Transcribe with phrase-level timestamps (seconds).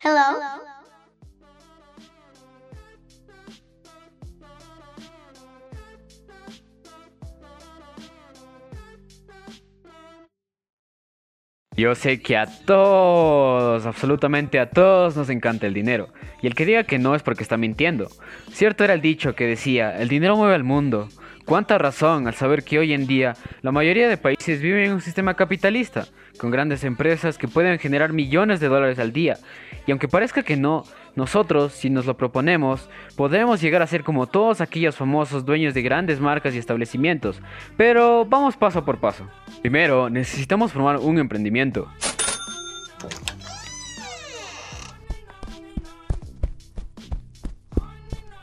[0.00, 0.38] Hello.
[11.76, 16.12] Yo sé que a todos, absolutamente a todos nos encanta el dinero.
[16.42, 18.08] Y el que diga que no es porque está mintiendo.
[18.52, 21.08] Cierto era el dicho que decía, el dinero mueve al mundo.
[21.48, 25.00] Cuánta razón al saber que hoy en día la mayoría de países viven en un
[25.00, 26.06] sistema capitalista,
[26.38, 29.38] con grandes empresas que pueden generar millones de dólares al día.
[29.86, 30.84] Y aunque parezca que no,
[31.16, 35.80] nosotros, si nos lo proponemos, podremos llegar a ser como todos aquellos famosos dueños de
[35.80, 37.40] grandes marcas y establecimientos.
[37.78, 39.26] Pero vamos paso por paso.
[39.62, 41.88] Primero, necesitamos formar un emprendimiento.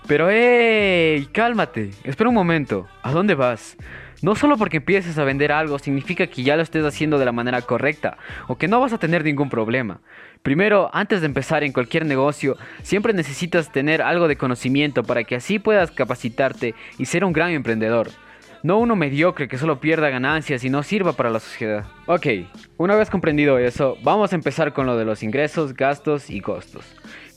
[0.07, 3.75] Pero hey, cálmate, espera un momento, ¿a dónde vas?
[4.21, 7.31] No solo porque empieces a vender algo significa que ya lo estés haciendo de la
[7.31, 10.01] manera correcta o que no vas a tener ningún problema.
[10.43, 15.37] Primero, antes de empezar en cualquier negocio, siempre necesitas tener algo de conocimiento para que
[15.37, 18.09] así puedas capacitarte y ser un gran emprendedor.
[18.61, 21.85] No uno mediocre que solo pierda ganancias y no sirva para la sociedad.
[22.05, 22.27] Ok,
[22.77, 26.85] una vez comprendido eso, vamos a empezar con lo de los ingresos, gastos y costos.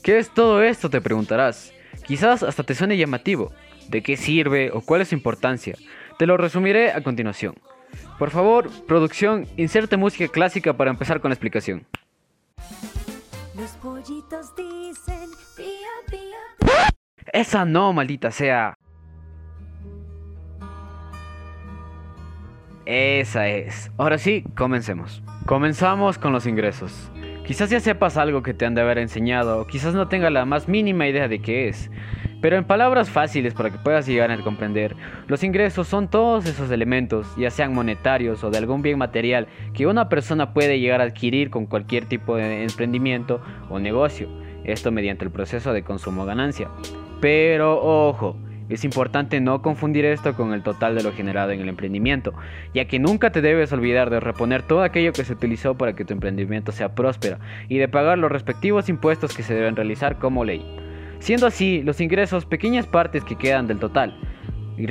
[0.03, 0.91] ¿Qué es todo esto?
[0.91, 1.73] Te preguntarás.
[2.05, 3.51] Quizás hasta te suene llamativo.
[3.87, 5.75] ¿De qué sirve o cuál es su importancia?
[6.17, 7.55] Te lo resumiré a continuación.
[8.17, 11.85] Por favor, producción, inserte música clásica para empezar con la explicación.
[13.55, 15.65] Los pollitos dicen pía,
[16.09, 16.89] pía.
[17.33, 18.75] Esa no, maldita sea.
[22.85, 23.91] Esa es.
[23.97, 25.21] Ahora sí, comencemos.
[25.45, 27.11] Comenzamos con los ingresos.
[27.49, 30.45] Quizás ya sepas algo que te han de haber enseñado, o quizás no tenga la
[30.45, 31.89] más mínima idea de qué es.
[32.43, 36.69] Pero en palabras fáciles para que puedas llegar a comprender, los ingresos son todos esos
[36.69, 41.05] elementos, ya sean monetarios o de algún bien material, que una persona puede llegar a
[41.05, 44.29] adquirir con cualquier tipo de emprendimiento o negocio.
[44.63, 46.69] Esto mediante el proceso de consumo-ganancia.
[47.19, 48.37] Pero ojo,
[48.69, 52.33] es importante no confundir esto con el total de lo generado en el emprendimiento,
[52.73, 56.05] ya que nunca te debes olvidar de reponer todo aquello que se utilizó para que
[56.05, 60.45] tu emprendimiento sea próspero y de pagar los respectivos impuestos que se deben realizar como
[60.45, 60.65] ley.
[61.19, 64.17] Siendo así, los ingresos pequeñas partes que quedan del total,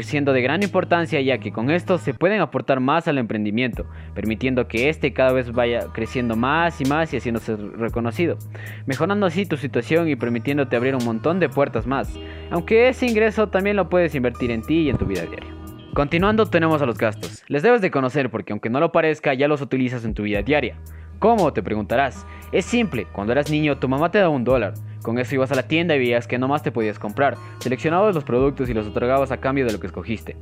[0.03, 4.69] siendo de gran importancia ya que con esto se pueden aportar más al emprendimiento, permitiendo
[4.69, 8.39] que éste cada vez vaya creciendo más y más y haciéndose reconocido,
[8.87, 12.13] mejorando así tu situación y permitiéndote abrir un montón de puertas más,
[12.51, 15.55] aunque ese ingreso también lo puedes invertir en ti y en tu vida diaria.
[15.95, 17.43] Continuando tenemos a los gastos.
[17.49, 20.43] Les debes de conocer porque aunque no lo parezca ya los utilizas en tu vida
[20.43, 20.77] diaria.
[21.19, 21.53] ¿Cómo?
[21.53, 22.25] Te preguntarás.
[22.53, 24.75] Es simple, cuando eras niño tu mamá te daba un dólar,
[25.09, 28.15] con eso ibas a la tienda y veías que no más te podías comprar, seleccionabas
[28.15, 30.37] los productos y los otorgabas a cambio de lo que escogiste.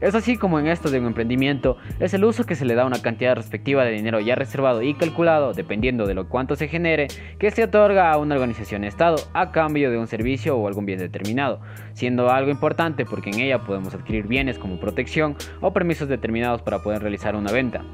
[0.00, 2.82] Es así como en esto de un emprendimiento, es el uso que se le da
[2.82, 6.66] a una cantidad respectiva de dinero ya reservado y calculado, dependiendo de lo cuánto se
[6.66, 7.06] genere,
[7.38, 10.98] que se otorga a una organización Estado a cambio de un servicio o algún bien
[10.98, 11.60] determinado,
[11.92, 16.82] siendo algo importante porque en ella podemos adquirir bienes como protección o permisos determinados para
[16.82, 17.84] poder realizar una venta.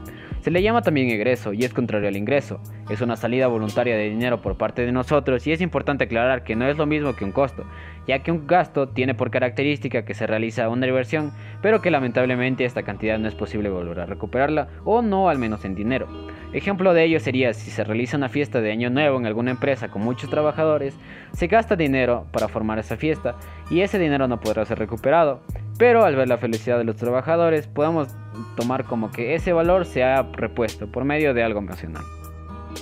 [0.45, 2.61] Se le llama también egreso y es contrario al ingreso.
[2.91, 6.55] Es una salida voluntaria de dinero por parte de nosotros y es importante aclarar que
[6.55, 7.65] no es lo mismo que un costo,
[8.07, 11.33] ya que un gasto tiene por característica que se realiza una inversión,
[11.63, 15.65] pero que lamentablemente esta cantidad no es posible volver a recuperarla o no al menos
[15.65, 16.09] en dinero.
[16.53, 19.89] Ejemplo de ello sería si se realiza una fiesta de año nuevo en alguna empresa
[19.89, 20.95] con muchos trabajadores,
[21.33, 23.37] se gasta dinero para formar esa fiesta
[23.71, 25.41] y ese dinero no podrá ser recuperado.
[25.79, 28.09] Pero al ver la felicidad de los trabajadores, podemos
[28.57, 32.05] tomar como que ese valor se ha repuesto por medio de algo emocional.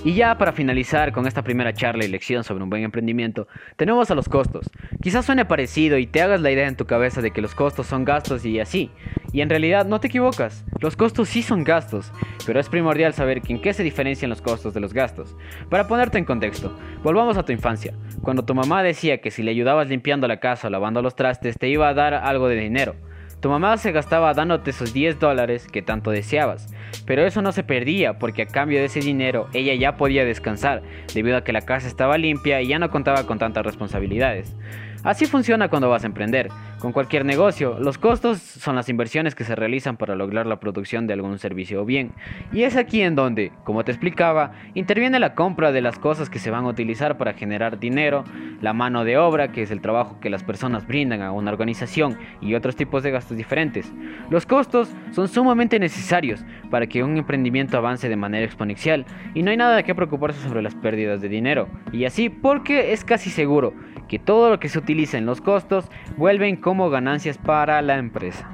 [0.05, 4.11] Y ya para finalizar con esta primera charla y lección sobre un buen emprendimiento, tenemos
[4.11, 4.69] a los costos.
[5.01, 7.87] Quizás suene parecido y te hagas la idea en tu cabeza de que los costos
[7.87, 8.91] son gastos y así.
[9.33, 12.13] Y en realidad no te equivocas, los costos sí son gastos,
[12.45, 15.35] pero es primordial saber en qué se diferencian los costos de los gastos.
[15.71, 19.51] Para ponerte en contexto, volvamos a tu infancia, cuando tu mamá decía que si le
[19.53, 22.95] ayudabas limpiando la casa o lavando los trastes te iba a dar algo de dinero.
[23.43, 26.73] Tu mamá se gastaba dándote esos 10 dólares que tanto deseabas,
[27.07, 30.81] pero eso no se perdía porque a cambio de ese dinero ella ya podía descansar,
[31.13, 34.55] debido a que la casa estaba limpia y ya no contaba con tantas responsabilidades.
[35.03, 36.49] Así funciona cuando vas a emprender.
[36.79, 41.09] Con cualquier negocio, los costos son las inversiones que se realizan para lograr la producción
[41.09, 42.13] de algún servicio o bien.
[42.53, 46.39] Y es aquí en donde, como te explicaba, interviene la compra de las cosas que
[46.39, 48.25] se van a utilizar para generar dinero,
[48.61, 52.19] la mano de obra, que es el trabajo que las personas brindan a una organización,
[52.41, 53.93] y otros tipos de gastos diferentes.
[54.31, 59.51] Los costos son sumamente necesarios para que un emprendimiento avance de manera exponencial, y no
[59.51, 61.69] hay nada de qué preocuparse sobre las pérdidas de dinero.
[61.93, 63.75] Y así porque es casi seguro
[64.09, 68.49] que todo lo que se utiliza en los costos vuelven como ganancias para la empresa.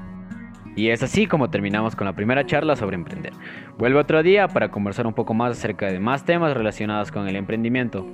[0.77, 3.33] Y es así como terminamos con la primera charla sobre emprender.
[3.79, 7.35] Vuelve otro día para conversar un poco más acerca de más temas relacionados con el
[7.35, 8.07] emprendimiento.